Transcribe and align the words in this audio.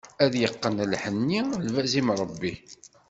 Ad 0.23 0.33
yeqqen 0.41 0.77
lḥenni, 0.91 1.41
lbaz 1.65 1.93
imṛebbi. 1.99 2.53